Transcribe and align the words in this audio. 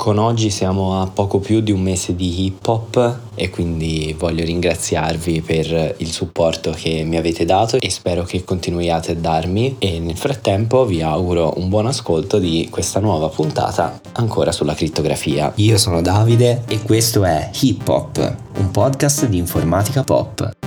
Con 0.00 0.16
oggi 0.16 0.48
siamo 0.48 1.02
a 1.02 1.06
poco 1.08 1.40
più 1.40 1.60
di 1.60 1.72
un 1.72 1.82
mese 1.82 2.16
di 2.16 2.46
hip 2.46 2.66
hop 2.66 3.18
e 3.34 3.50
quindi 3.50 4.16
voglio 4.18 4.46
ringraziarvi 4.46 5.42
per 5.42 5.96
il 5.98 6.10
supporto 6.10 6.70
che 6.70 7.02
mi 7.04 7.18
avete 7.18 7.44
dato 7.44 7.76
e 7.78 7.90
spero 7.90 8.22
che 8.22 8.42
continuiate 8.42 9.12
a 9.12 9.16
darmi 9.16 9.76
e 9.78 9.98
nel 9.98 10.16
frattempo 10.16 10.86
vi 10.86 11.02
auguro 11.02 11.52
un 11.58 11.68
buon 11.68 11.84
ascolto 11.84 12.38
di 12.38 12.68
questa 12.70 12.98
nuova 12.98 13.28
puntata 13.28 14.00
ancora 14.12 14.52
sulla 14.52 14.72
crittografia. 14.72 15.52
Io 15.56 15.76
sono 15.76 16.00
Davide 16.00 16.62
e 16.66 16.80
questo 16.80 17.22
è 17.26 17.50
Hip 17.60 17.86
Hop, 17.86 18.36
un 18.56 18.70
podcast 18.70 19.26
di 19.26 19.36
informatica 19.36 20.02
pop. 20.02 20.59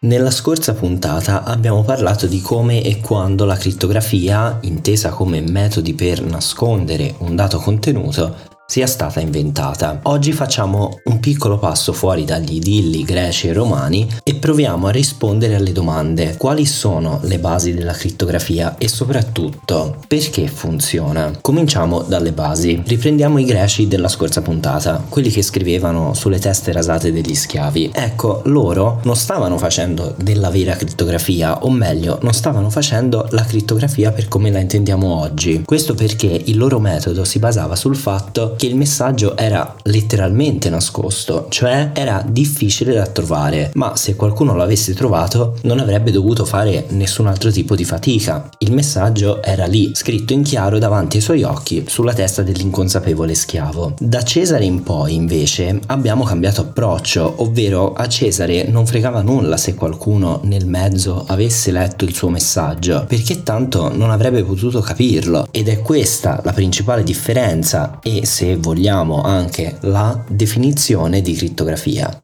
Nella 0.00 0.30
scorsa 0.30 0.74
puntata 0.74 1.42
abbiamo 1.42 1.82
parlato 1.82 2.28
di 2.28 2.40
come 2.40 2.84
e 2.84 3.00
quando 3.00 3.44
la 3.44 3.56
crittografia, 3.56 4.56
intesa 4.60 5.10
come 5.10 5.40
metodi 5.40 5.92
per 5.92 6.22
nascondere 6.22 7.16
un 7.18 7.34
dato 7.34 7.58
contenuto, 7.58 8.32
sia 8.70 8.86
stata 8.86 9.20
inventata. 9.20 9.98
Oggi 10.02 10.32
facciamo 10.32 11.00
un 11.04 11.20
piccolo 11.20 11.56
passo 11.56 11.94
fuori 11.94 12.26
dagli 12.26 12.56
idilli 12.56 13.02
greci 13.02 13.48
e 13.48 13.54
romani 13.54 14.06
e 14.22 14.34
proviamo 14.34 14.88
a 14.88 14.90
rispondere 14.90 15.54
alle 15.54 15.72
domande 15.72 16.36
quali 16.36 16.66
sono 16.66 17.18
le 17.22 17.38
basi 17.38 17.72
della 17.72 17.94
crittografia 17.94 18.76
e 18.76 18.86
soprattutto 18.86 19.96
perché 20.06 20.48
funziona. 20.48 21.32
Cominciamo 21.40 22.02
dalle 22.02 22.32
basi. 22.32 22.82
Riprendiamo 22.84 23.38
i 23.38 23.46
greci 23.46 23.88
della 23.88 24.06
scorsa 24.08 24.42
puntata, 24.42 25.02
quelli 25.08 25.30
che 25.30 25.40
scrivevano 25.40 26.12
sulle 26.12 26.38
teste 26.38 26.70
rasate 26.70 27.10
degli 27.10 27.34
schiavi. 27.34 27.92
Ecco, 27.94 28.42
loro 28.44 29.00
non 29.04 29.16
stavano 29.16 29.56
facendo 29.56 30.14
della 30.18 30.50
vera 30.50 30.76
crittografia, 30.76 31.64
o 31.64 31.70
meglio, 31.70 32.18
non 32.20 32.34
stavano 32.34 32.68
facendo 32.68 33.26
la 33.30 33.44
crittografia 33.44 34.12
per 34.12 34.28
come 34.28 34.50
la 34.50 34.58
intendiamo 34.58 35.20
oggi. 35.22 35.62
Questo 35.64 35.94
perché 35.94 36.26
il 36.26 36.58
loro 36.58 36.78
metodo 36.78 37.24
si 37.24 37.38
basava 37.38 37.74
sul 37.74 37.96
fatto 37.96 38.56
che 38.58 38.66
il 38.66 38.74
messaggio 38.74 39.36
era 39.36 39.76
letteralmente 39.84 40.68
nascosto, 40.68 41.46
cioè 41.48 41.92
era 41.94 42.24
difficile 42.28 42.92
da 42.92 43.06
trovare, 43.06 43.70
ma 43.74 43.94
se 43.94 44.16
qualcuno 44.16 44.56
l'avesse 44.56 44.94
trovato 44.94 45.54
non 45.62 45.78
avrebbe 45.78 46.10
dovuto 46.10 46.44
fare 46.44 46.86
nessun 46.88 47.28
altro 47.28 47.52
tipo 47.52 47.76
di 47.76 47.84
fatica. 47.84 48.50
Il 48.58 48.72
messaggio 48.72 49.42
era 49.44 49.64
lì, 49.66 49.92
scritto 49.94 50.32
in 50.32 50.42
chiaro 50.42 50.78
davanti 50.78 51.18
ai 51.18 51.22
suoi 51.22 51.44
occhi, 51.44 51.84
sulla 51.86 52.12
testa 52.12 52.42
dell'inconsapevole 52.42 53.32
schiavo. 53.32 53.94
Da 54.00 54.22
Cesare 54.22 54.64
in 54.64 54.82
poi, 54.82 55.14
invece, 55.14 55.78
abbiamo 55.86 56.24
cambiato 56.24 56.62
approccio, 56.62 57.34
ovvero 57.36 57.92
a 57.92 58.08
Cesare 58.08 58.66
non 58.68 58.86
fregava 58.86 59.22
nulla 59.22 59.56
se 59.56 59.74
qualcuno 59.74 60.40
nel 60.44 60.66
mezzo 60.66 61.24
avesse 61.28 61.70
letto 61.70 62.04
il 62.04 62.14
suo 62.14 62.28
messaggio, 62.28 63.04
perché 63.06 63.44
tanto 63.44 63.94
non 63.94 64.10
avrebbe 64.10 64.42
potuto 64.42 64.80
capirlo. 64.80 65.46
Ed 65.52 65.68
è 65.68 65.80
questa 65.80 66.40
la 66.42 66.52
principale 66.52 67.04
differenza 67.04 68.00
e 68.02 68.26
se 68.26 68.47
vogliamo 68.56 69.22
anche 69.22 69.76
la 69.82 70.24
definizione 70.28 71.20
di 71.20 71.34
crittografia. 71.34 72.22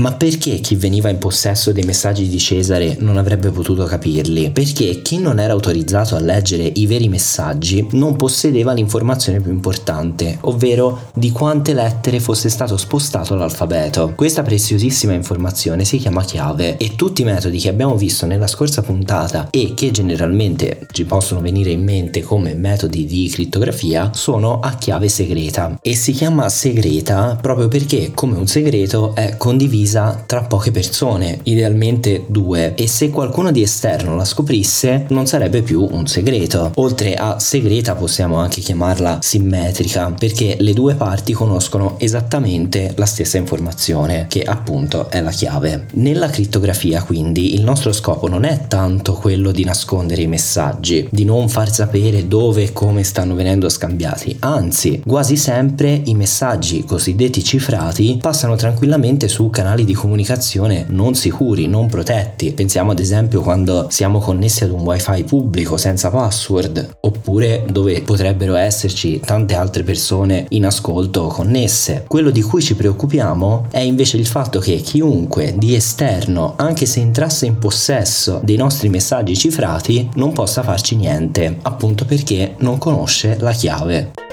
Ma 0.00 0.12
perché 0.12 0.60
chi 0.60 0.76
veniva 0.76 1.10
in 1.10 1.18
possesso 1.18 1.72
dei 1.72 1.84
messaggi 1.84 2.26
di 2.26 2.38
Cesare 2.38 2.96
non 3.00 3.18
avrebbe 3.18 3.50
potuto 3.50 3.84
capirli? 3.84 4.50
Perché 4.50 5.02
chi 5.02 5.18
non 5.18 5.38
era 5.38 5.52
autorizzato 5.52 6.16
a 6.16 6.20
leggere 6.20 6.72
i 6.76 6.86
veri 6.86 7.06
messaggi 7.10 7.86
non 7.90 8.16
possedeva 8.16 8.72
l'informazione 8.72 9.42
più 9.42 9.50
importante, 9.50 10.38
ovvero 10.42 11.10
di 11.12 11.30
quante 11.30 11.74
lettere 11.74 12.18
fosse 12.18 12.48
stato 12.48 12.78
spostato 12.78 13.34
l'alfabeto. 13.34 14.14
Questa 14.16 14.40
preziosissima 14.40 15.12
informazione 15.12 15.84
si 15.84 15.98
chiama 15.98 16.24
chiave 16.24 16.78
e 16.78 16.96
tutti 16.96 17.20
i 17.20 17.26
metodi 17.26 17.58
che 17.58 17.68
abbiamo 17.68 17.94
visto 17.94 18.24
nella 18.24 18.46
scorsa 18.46 18.80
puntata 18.80 19.48
e 19.50 19.74
che 19.74 19.90
generalmente 19.90 20.86
ci 20.92 21.04
possono 21.04 21.42
venire 21.42 21.72
in 21.72 21.84
mente 21.84 22.22
come 22.22 22.54
metodi 22.54 23.04
di 23.04 23.28
crittografia 23.28 24.12
sono 24.14 24.60
a 24.60 24.76
chiave 24.76 25.10
segreta 25.10 25.78
e 25.82 25.94
si 25.94 26.12
chiama 26.12 26.48
segreta 26.48 27.36
proprio 27.38 27.68
perché 27.68 28.12
come 28.14 28.38
un 28.38 28.46
segreto 28.46 29.14
è 29.14 29.36
condiviso 29.36 29.89
condivisa 29.90 30.22
tra 30.26 30.42
poche 30.42 30.70
persone, 30.70 31.40
idealmente 31.44 32.24
due, 32.28 32.74
e 32.74 32.86
se 32.86 33.10
qualcuno 33.10 33.50
di 33.50 33.62
esterno 33.62 34.14
la 34.14 34.24
scoprisse 34.24 35.06
non 35.08 35.26
sarebbe 35.26 35.62
più 35.62 35.86
un 35.90 36.06
segreto. 36.06 36.70
Oltre 36.76 37.14
a 37.14 37.38
segreta 37.38 37.94
possiamo 37.94 38.36
anche 38.36 38.60
chiamarla 38.60 39.18
simmetrica, 39.20 40.14
perché 40.16 40.56
le 40.60 40.72
due 40.72 40.94
parti 40.94 41.32
conoscono 41.32 41.96
esattamente 41.98 42.92
la 42.96 43.06
stessa 43.06 43.38
informazione, 43.38 44.26
che 44.28 44.42
appunto 44.42 45.10
è 45.10 45.20
la 45.20 45.30
chiave. 45.30 45.86
Nella 45.94 46.28
crittografia 46.28 47.02
quindi 47.02 47.54
il 47.54 47.62
nostro 47.62 47.92
scopo 47.92 48.28
non 48.28 48.44
è 48.44 48.66
tanto 48.68 49.14
quello 49.14 49.50
di 49.50 49.64
nascondere 49.64 50.22
i 50.22 50.26
messaggi, 50.26 51.08
di 51.10 51.24
non 51.24 51.48
far 51.48 51.72
sapere 51.72 52.28
dove 52.28 52.62
e 52.62 52.72
come 52.72 53.02
stanno 53.02 53.34
venendo 53.34 53.68
scambiati, 53.68 54.36
anzi 54.40 55.02
quasi 55.06 55.36
sempre 55.36 56.00
i 56.04 56.14
messaggi 56.14 56.84
cosiddetti 56.84 57.42
cifrati 57.42 58.18
passano 58.20 58.54
tranquillamente 58.56 59.28
su 59.28 59.48
canali 59.50 59.79
canali 59.80 59.84
di 59.84 59.94
comunicazione 59.94 60.86
non 60.88 61.14
sicuri, 61.14 61.66
non 61.66 61.88
protetti. 61.88 62.52
Pensiamo 62.52 62.90
ad 62.92 62.98
esempio 62.98 63.40
quando 63.40 63.86
siamo 63.90 64.18
connessi 64.18 64.64
ad 64.64 64.70
un 64.70 64.80
wifi 64.80 65.24
pubblico 65.24 65.76
senza 65.76 66.10
password, 66.10 66.96
oppure 67.00 67.64
dove 67.70 68.02
potrebbero 68.02 68.54
esserci 68.54 69.20
tante 69.20 69.54
altre 69.54 69.82
persone 69.82 70.46
in 70.50 70.66
ascolto 70.66 71.26
connesse. 71.26 72.04
Quello 72.06 72.30
di 72.30 72.42
cui 72.42 72.62
ci 72.62 72.74
preoccupiamo 72.74 73.66
è 73.70 73.80
invece 73.80 74.16
il 74.16 74.26
fatto 74.26 74.60
che 74.60 74.76
chiunque 74.76 75.54
di 75.56 75.74
esterno, 75.74 76.54
anche 76.56 76.86
se 76.86 77.00
entrasse 77.00 77.46
in 77.46 77.58
possesso 77.58 78.40
dei 78.42 78.56
nostri 78.56 78.88
messaggi 78.88 79.36
cifrati, 79.36 80.08
non 80.14 80.32
possa 80.32 80.62
farci 80.62 80.96
niente, 80.96 81.58
appunto 81.62 82.04
perché 82.04 82.54
non 82.58 82.78
conosce 82.78 83.36
la 83.40 83.52
chiave. 83.52 84.29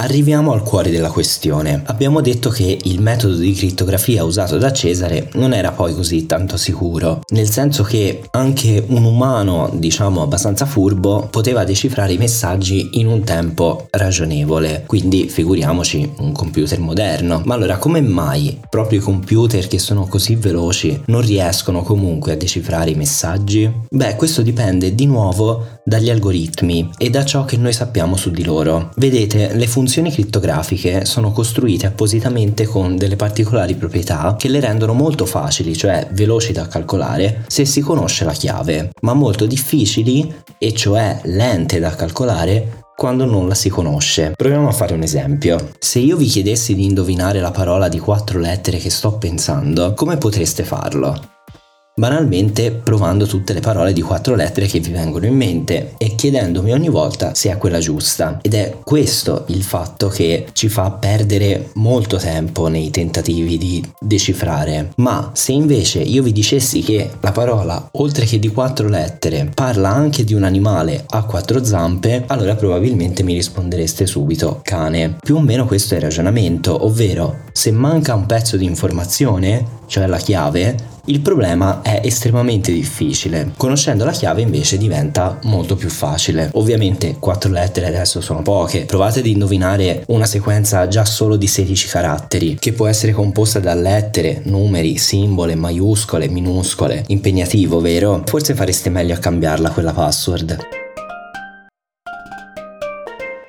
Arriviamo 0.00 0.52
al 0.52 0.62
cuore 0.62 0.92
della 0.92 1.10
questione. 1.10 1.82
Abbiamo 1.86 2.20
detto 2.20 2.50
che 2.50 2.78
il 2.84 3.00
metodo 3.00 3.34
di 3.34 3.52
crittografia 3.52 4.22
usato 4.22 4.56
da 4.56 4.72
Cesare 4.72 5.28
non 5.32 5.52
era 5.52 5.72
poi 5.72 5.92
così 5.92 6.24
tanto 6.24 6.56
sicuro, 6.56 7.22
nel 7.30 7.50
senso 7.50 7.82
che 7.82 8.20
anche 8.30 8.84
un 8.86 9.02
umano, 9.02 9.68
diciamo 9.74 10.22
abbastanza 10.22 10.66
furbo, 10.66 11.26
poteva 11.28 11.64
decifrare 11.64 12.12
i 12.12 12.16
messaggi 12.16 12.90
in 12.92 13.08
un 13.08 13.24
tempo 13.24 13.88
ragionevole, 13.90 14.84
quindi 14.86 15.28
figuriamoci 15.28 16.12
un 16.18 16.30
computer 16.30 16.78
moderno. 16.78 17.42
Ma 17.44 17.54
allora 17.54 17.78
come 17.78 18.00
mai 18.00 18.60
proprio 18.70 19.00
i 19.00 19.02
computer 19.02 19.66
che 19.66 19.80
sono 19.80 20.06
così 20.06 20.36
veloci 20.36 21.02
non 21.06 21.22
riescono 21.22 21.82
comunque 21.82 22.32
a 22.32 22.36
decifrare 22.36 22.90
i 22.90 22.94
messaggi? 22.94 23.68
Beh, 23.90 24.14
questo 24.14 24.42
dipende 24.42 24.94
di 24.94 25.06
nuovo 25.06 25.80
dagli 25.84 26.08
algoritmi 26.10 26.90
e 26.96 27.10
da 27.10 27.24
ciò 27.24 27.44
che 27.44 27.56
noi 27.56 27.72
sappiamo 27.72 28.16
su 28.16 28.30
di 28.30 28.44
loro. 28.44 28.90
Vedete, 28.94 29.54
le 29.54 29.66
funzioni 29.66 29.86
crittografiche 30.10 31.04
sono 31.04 31.32
costruite 31.32 31.86
appositamente 31.86 32.66
con 32.66 32.96
delle 32.96 33.16
particolari 33.16 33.74
proprietà 33.74 34.36
che 34.38 34.48
le 34.48 34.60
rendono 34.60 34.92
molto 34.92 35.26
facili, 35.26 35.76
cioè 35.76 36.08
veloci 36.12 36.52
da 36.52 36.68
calcolare, 36.68 37.44
se 37.48 37.64
si 37.64 37.80
conosce 37.80 38.24
la 38.24 38.32
chiave, 38.32 38.90
ma 39.00 39.14
molto 39.14 39.46
difficili, 39.46 40.32
e 40.58 40.72
cioè 40.72 41.20
lente 41.24 41.78
da 41.78 41.94
calcolare, 41.94 42.84
quando 42.94 43.24
non 43.24 43.46
la 43.46 43.54
si 43.54 43.68
conosce. 43.68 44.32
Proviamo 44.36 44.68
a 44.68 44.72
fare 44.72 44.94
un 44.94 45.02
esempio. 45.02 45.70
Se 45.78 46.00
io 46.00 46.16
vi 46.16 46.26
chiedessi 46.26 46.74
di 46.74 46.84
indovinare 46.84 47.40
la 47.40 47.52
parola 47.52 47.88
di 47.88 47.98
quattro 47.98 48.40
lettere 48.40 48.78
che 48.78 48.90
sto 48.90 49.18
pensando, 49.18 49.94
come 49.94 50.16
potreste 50.18 50.64
farlo? 50.64 51.37
Banalmente 51.98 52.70
provando 52.70 53.26
tutte 53.26 53.52
le 53.52 53.60
parole 53.60 53.92
di 53.92 54.00
quattro 54.00 54.34
lettere 54.34 54.66
che 54.66 54.78
vi 54.78 54.90
vengono 54.90 55.26
in 55.26 55.34
mente 55.34 55.94
e 55.98 56.14
chiedendomi 56.14 56.72
ogni 56.72 56.88
volta 56.88 57.34
se 57.34 57.50
è 57.50 57.58
quella 57.58 57.80
giusta. 57.80 58.38
Ed 58.40 58.54
è 58.54 58.76
questo 58.84 59.44
il 59.48 59.62
fatto 59.62 60.08
che 60.08 60.46
ci 60.52 60.68
fa 60.68 60.90
perdere 60.92 61.70
molto 61.74 62.16
tempo 62.16 62.68
nei 62.68 62.90
tentativi 62.90 63.58
di 63.58 63.84
decifrare. 63.98 64.92
Ma 64.96 65.30
se 65.34 65.52
invece 65.52 66.00
io 66.00 66.22
vi 66.22 66.32
dicessi 66.32 66.80
che 66.80 67.10
la 67.20 67.32
parola, 67.32 67.88
oltre 67.92 68.24
che 68.24 68.38
di 68.38 68.48
quattro 68.48 68.88
lettere, 68.88 69.50
parla 69.52 69.90
anche 69.90 70.24
di 70.24 70.34
un 70.34 70.44
animale 70.44 71.04
a 71.08 71.24
quattro 71.24 71.64
zampe, 71.64 72.24
allora 72.28 72.54
probabilmente 72.54 73.22
mi 73.22 73.34
rispondereste 73.34 74.06
subito 74.06 74.60
cane. 74.62 75.16
Più 75.20 75.36
o 75.36 75.40
meno 75.40 75.66
questo 75.66 75.94
è 75.94 75.96
il 75.96 76.04
ragionamento, 76.04 76.84
ovvero 76.84 77.46
se 77.52 77.72
manca 77.72 78.14
un 78.14 78.26
pezzo 78.26 78.56
di 78.56 78.64
informazione, 78.64 79.76
cioè 79.86 80.06
la 80.06 80.18
chiave, 80.18 80.96
il 81.08 81.20
problema 81.20 81.80
è 81.82 82.00
estremamente 82.04 82.70
difficile. 82.70 83.52
Conoscendo 83.56 84.04
la 84.04 84.10
chiave 84.10 84.42
invece 84.42 84.76
diventa 84.76 85.38
molto 85.44 85.74
più 85.74 85.88
facile. 85.88 86.50
Ovviamente 86.54 87.16
4 87.18 87.50
lettere 87.50 87.86
adesso 87.86 88.20
sono 88.20 88.42
poche. 88.42 88.84
Provate 88.84 89.20
ad 89.20 89.26
indovinare 89.26 90.04
una 90.08 90.26
sequenza 90.26 90.86
già 90.86 91.04
solo 91.04 91.36
di 91.36 91.46
16 91.46 91.88
caratteri, 91.88 92.56
che 92.58 92.72
può 92.72 92.86
essere 92.86 93.12
composta 93.12 93.58
da 93.58 93.74
lettere, 93.74 94.42
numeri, 94.44 94.98
simbole, 94.98 95.54
maiuscole, 95.54 96.28
minuscole. 96.28 97.04
Impegnativo, 97.08 97.80
vero? 97.80 98.22
Forse 98.26 98.54
fareste 98.54 98.90
meglio 98.90 99.14
a 99.14 99.18
cambiarla 99.18 99.70
quella 99.70 99.92
password. 99.92 100.58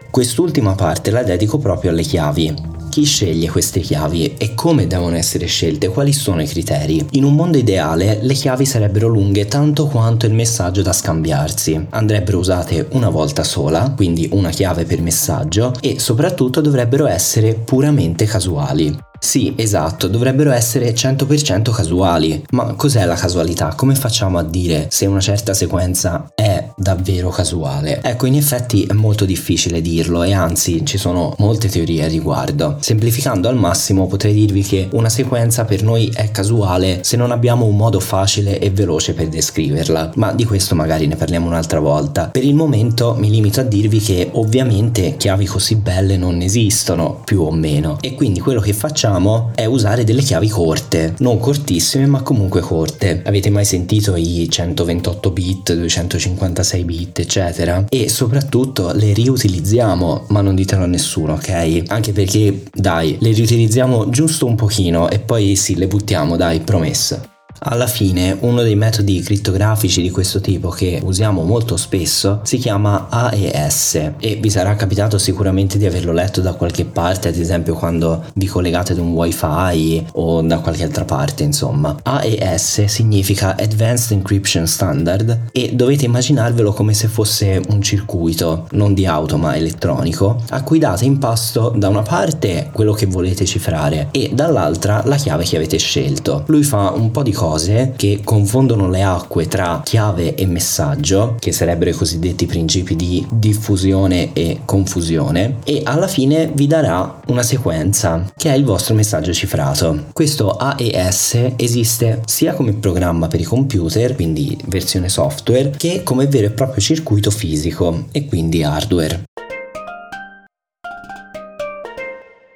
Quest'ultima 0.10 0.76
parte 0.76 1.12
la 1.12 1.24
dedico 1.24 1.58
proprio 1.58 1.92
alle 1.92 2.04
chiavi. 2.04 2.79
Chi 3.00 3.06
sceglie 3.06 3.50
queste 3.50 3.80
chiavi 3.80 4.34
e 4.38 4.54
come 4.56 4.86
devono 4.86 5.16
essere 5.16 5.46
scelte? 5.46 5.88
Quali 5.88 6.12
sono 6.12 6.42
i 6.42 6.46
criteri? 6.46 7.08
In 7.12 7.24
un 7.24 7.34
mondo 7.34 7.58
ideale 7.58 8.20
le 8.22 8.34
chiavi 8.34 8.66
sarebbero 8.66 9.08
lunghe 9.08 9.46
tanto 9.46 9.88
quanto 9.88 10.26
il 10.26 10.34
messaggio 10.34 10.82
da 10.82 10.92
scambiarsi. 10.92 11.88
Andrebbero 11.92 12.40
usate 12.40 12.88
una 12.92 13.08
volta 13.08 13.46
sola, 13.46 13.94
quindi 13.96 14.28
una 14.34 14.50
chiave 14.50 14.84
per 14.84 15.00
messaggio, 15.00 15.72
e 15.80 15.98
soprattutto 15.98 16.60
dovrebbero 16.60 17.08
essere 17.08 17.54
puramente 17.54 18.26
casuali. 18.26 19.08
Sì, 19.20 19.54
esatto, 19.58 20.08
dovrebbero 20.08 20.52
essere 20.52 20.94
100% 20.94 21.72
casuali. 21.72 22.44
Ma 22.52 22.74
cos'è 22.74 23.06
la 23.06 23.16
casualità? 23.16 23.74
Come 23.76 23.94
facciamo 23.96 24.38
a 24.38 24.44
dire 24.44 24.88
se 24.90 25.06
una 25.06 25.20
certa 25.20 25.54
sequenza 25.54 26.32
è 26.34 26.70
davvero 26.76 27.30
casuale? 27.30 28.02
Ecco, 28.02 28.26
in 28.26 28.36
effetti 28.36 28.86
è 28.86 28.94
molto 28.94 29.26
difficile 29.26 29.82
dirlo 29.82 30.24
e 30.24 30.34
anzi 30.34 30.86
ci 30.86 30.98
sono 30.98 31.36
molte 31.40 31.68
teorie 31.68 32.06
a 32.06 32.08
riguardo. 32.08 32.78
Semplificando 32.80 33.50
al 33.50 33.58
massimo 33.58 34.08
potrei 34.08 34.34
dirvi 34.34 34.62
che 34.64 34.88
una 34.94 35.10
sequenza 35.10 35.66
per 35.66 35.84
noi 35.84 36.10
è 36.14 36.32
casuale 36.32 37.00
se 37.04 37.18
non 37.18 37.32
abbiamo 37.32 37.66
un 37.66 37.76
modo 37.76 38.00
facile 38.00 38.58
e 38.60 38.70
veloce 38.70 39.14
per 39.14 39.28
descriverla, 39.28 40.12
ma 40.16 40.32
di 40.32 40.46
questo 40.46 40.76
magari 40.76 41.08
ne 41.08 41.18
parliamo 41.18 41.48
un'altra 41.48 41.80
volta. 41.80 42.30
Per 42.30 42.44
il 42.46 42.56
momento 42.56 43.16
mi 43.18 43.30
limito 43.30 43.60
a 43.60 43.64
dirvi 43.64 44.00
che 44.00 44.30
ovviamente 44.34 45.18
chiavi 45.18 45.46
così 45.46 45.76
belle 45.76 46.16
non 46.16 46.42
esistono, 46.42 47.22
più 47.26 47.42
o 47.42 47.52
meno, 47.52 47.98
e 48.00 48.16
quindi 48.16 48.40
quello 48.40 48.62
che 48.62 48.72
facciamo 48.74 49.08
facciamo 49.10 49.52
è 49.56 49.66
usare 49.66 50.04
delle 50.04 50.22
chiavi 50.22 50.48
corte, 50.48 51.16
non 51.20 51.40
cortissime 51.40 52.06
ma 52.06 52.22
comunque 52.22 52.62
corte. 52.62 53.22
Avete 53.26 53.50
mai 53.50 53.66
sentito 53.66 54.16
i 54.16 54.48
128 54.50 55.32
bit, 55.32 55.74
256 55.74 56.84
bit, 56.84 57.20
eccetera? 57.20 57.86
E 57.90 58.08
soprattutto 58.08 58.92
le 58.94 59.14
riutilizziamo, 59.14 60.26
ma 60.30 60.42
non 60.42 60.56
ditelo 60.56 60.84
a 60.84 60.88
nessuno, 60.88 61.34
ok? 61.34 61.84
Anche 61.88 62.12
perché, 62.12 62.64
dai, 62.72 63.18
le 63.20 63.32
riutilizziamo 63.32 64.10
giusto 64.10 64.46
un 64.46 64.56
pochino 64.56 65.10
e 65.10 65.20
poi 65.20 65.56
sì, 65.56 65.76
le 65.76 65.88
buttiamo, 65.88 66.38
dai, 66.38 66.60
promesso. 66.60 67.38
Alla 67.62 67.88
fine 67.88 68.38
uno 68.40 68.62
dei 68.62 68.76
metodi 68.76 69.22
crittografici 69.22 70.02
di 70.02 70.12
questo 70.12 70.40
tipo 70.40 70.70
che 70.70 71.02
usiamo 71.04 71.44
molto 71.44 71.76
spesso 71.76 72.40
si 72.44 72.58
chiama 72.58 73.08
AES 73.10 73.96
e 74.18 74.36
vi 74.40 74.50
sarà 74.50 74.76
capitato 74.76 75.18
sicuramente 75.18 75.78
di 75.78 75.86
averlo 75.86 76.14
letto 76.14 76.40
da 76.40 76.54
qualche 76.54 76.86
parte, 76.86 77.28
ad 77.28 77.36
esempio 77.36 77.74
quando 77.74 78.24
vi 78.36 78.46
collegate 78.46 78.94
ad 78.94 79.00
un 79.00 79.12
wifi 79.12 80.06
o 80.14 80.42
da 80.42 80.60
qualche 80.60 80.86
altra 80.86 81.04
parte 81.04 81.44
insomma. 81.44 81.98
AES 82.02 82.86
significa 82.86 83.58
Advanced 83.58 84.12
Encryption 84.12 84.66
Standard 84.66 85.48
e 85.52 85.72
dovete 85.74 86.06
immaginarvelo 86.06 86.72
come 86.72 86.94
se 86.94 87.10
fosse 87.10 87.62
un 87.70 87.82
circuito, 87.82 88.68
non 88.72 88.94
di 88.94 89.06
auto 89.06 89.38
ma 89.38 89.58
elettronico, 89.58 90.42
a 90.52 90.64
cui 90.64 90.80
date 90.80 91.04
in 91.04 91.18
pasto 91.18 91.74
da 91.76 91.90
una 91.90 92.04
parte 92.04 92.70
quello 92.72 92.94
che 92.94 93.06
volete 93.06 93.44
cifrare 93.46 94.08
e 94.12 94.32
dall'altra 94.34 95.02
la 95.06 95.18
chiave 95.18 95.44
che 95.44 95.58
avete 95.58 95.78
scelto. 95.78 96.44
Lui 96.48 96.64
fa 96.64 96.92
un 96.92 97.12
po' 97.12 97.22
di 97.22 97.34
cose 97.34 97.48
cose 97.50 97.94
che 97.96 98.22
confondono 98.24 98.88
le 98.90 99.02
acque 99.02 99.48
tra 99.48 99.82
chiave 99.84 100.36
e 100.36 100.46
messaggio, 100.46 101.36
che 101.40 101.52
sarebbero 101.52 101.90
i 101.90 101.94
cosiddetti 101.94 102.46
principi 102.46 102.96
di 102.96 103.26
diffusione 103.32 104.34
e 104.34 104.62
confusione, 104.66 105.58
e 105.64 105.82
alla 105.84 106.08
fine 106.08 106.52
vi 106.54 106.68
darà 106.68 107.20
una 107.28 107.42
sequenza 107.42 108.32
che 108.36 108.52
è 108.52 108.56
il 108.56 108.64
vostro 108.64 108.94
messaggio 108.94 109.34
cifrato. 109.34 110.06
Questo 110.14 110.52
AES 110.52 111.54
esiste 111.56 112.22
sia 112.26 112.54
come 112.54 112.74
programma 112.74 113.28
per 113.28 113.40
i 113.40 113.46
computer, 113.46 114.14
quindi 114.14 114.56
versione 114.68 115.10
software, 115.10 115.72
che 115.76 116.04
come 116.04 116.28
vero 116.28 116.48
e 116.48 116.52
proprio 116.52 116.82
circuito 116.82 117.32
fisico 117.32 118.06
e 118.12 118.26
quindi 118.28 118.64
hardware. 118.64 119.29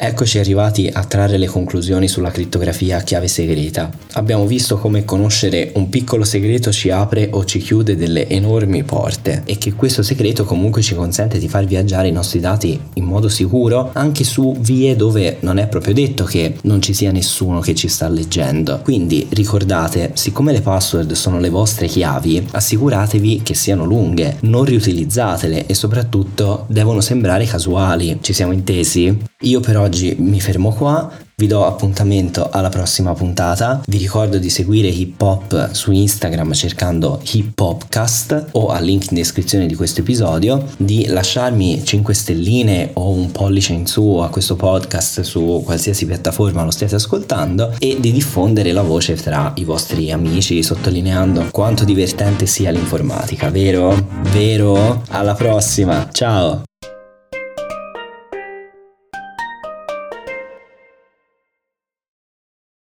Eccoci 0.06 0.38
arrivati 0.38 0.90
a 0.92 1.06
trarre 1.06 1.38
le 1.38 1.46
conclusioni 1.46 2.10
sulla 2.10 2.30
crittografia 2.30 2.98
a 2.98 3.02
chiave 3.04 3.30
segreta. 3.30 3.90
Abbiamo 4.16 4.46
visto 4.46 4.78
come 4.78 5.06
conoscere 5.06 5.72
un 5.76 5.88
piccolo 5.88 6.26
segreto 6.26 6.74
ci 6.74 6.90
apre 6.90 7.30
o 7.32 7.46
ci 7.46 7.60
chiude 7.60 7.96
delle 7.96 8.28
enormi 8.28 8.84
porte 8.84 9.44
e 9.46 9.58
che 9.58 9.72
questo 9.76 10.04
segreto 10.04 10.44
comunque 10.44 10.82
ci 10.82 10.94
consente 10.94 11.38
di 11.38 11.48
far 11.48 11.64
viaggiare 11.64 12.10
i 12.10 12.12
nostri 12.12 12.42
dati 12.42 12.78
in 12.96 13.06
modo 13.06 13.30
sicuro 13.30 13.92
anche 13.94 14.26
su 14.26 14.54
vie 14.60 14.98
dove 14.98 15.38
non 15.40 15.58
è 15.58 15.68
proprio 15.68 15.94
detto 15.94 16.26
che 16.26 16.58
non 16.64 16.82
ci 16.82 16.94
sia 16.94 17.14
nessuno 17.14 17.62
che 17.62 17.74
ci 17.74 17.88
sta 17.88 18.10
leggendo. 18.10 18.82
Quindi 18.84 19.28
ricordate, 19.30 20.12
siccome 20.16 20.52
le 20.52 20.60
password 20.60 21.14
sono 21.14 21.40
le 21.40 21.50
vostre 21.50 21.88
chiavi, 21.88 22.50
assicuratevi 22.52 23.42
che 23.42 23.54
siano 23.54 23.86
lunghe, 23.86 24.36
non 24.42 24.66
riutilizzatele 24.66 25.66
e 25.66 25.74
soprattutto 25.74 26.66
devono 26.68 27.00
sembrare 27.00 27.46
casuali. 27.46 28.18
Ci 28.20 28.34
siamo 28.34 28.52
intesi? 28.52 29.32
Io 29.44 29.60
per 29.60 29.78
oggi 29.78 30.16
mi 30.20 30.40
fermo 30.40 30.72
qua, 30.74 31.12
vi 31.36 31.48
do 31.48 31.66
appuntamento 31.66 32.50
alla 32.50 32.70
prossima 32.70 33.14
puntata. 33.14 33.82
Vi 33.86 33.98
ricordo 33.98 34.38
di 34.38 34.50
seguire 34.50 34.88
Hip 34.88 35.20
Hop 35.20 35.72
su 35.72 35.92
Instagram 35.92 36.54
cercando 36.54 37.20
Hip 37.34 37.60
Hopcast 37.60 38.50
o 38.52 38.68
al 38.68 38.86
link 38.86 39.10
in 39.10 39.18
descrizione 39.18 39.66
di 39.66 39.76
questo 39.76 40.00
episodio, 40.00 40.66
di 40.78 41.08
lasciarmi 41.08 41.84
5 41.84 42.14
stelline 42.14 42.92
o 42.94 43.10
un 43.10 43.32
pollice 43.32 43.74
in 43.74 43.86
su 43.86 44.20
a 44.20 44.30
questo 44.30 44.56
podcast 44.56 45.22
su 45.22 45.62
qualsiasi 45.66 46.06
piattaforma 46.06 46.64
lo 46.64 46.72
stiate 46.72 46.96
ascoltando 46.96 47.76
e 47.80 47.98
di 48.00 48.14
diffondere 48.14 48.72
la 48.72 48.82
voce 48.82 49.16
tra 49.16 49.52
i 49.56 49.66
vostri 49.66 50.10
amici 50.10 50.64
sottolineando 50.64 51.50
quanto 51.52 51.84
divertente 51.84 52.46
sia 52.46 52.72
l'informatica, 52.72 53.50
vero? 53.50 54.08
Vero? 54.32 55.04
Alla 55.10 55.34
prossima, 55.34 56.08
ciao! 56.14 56.64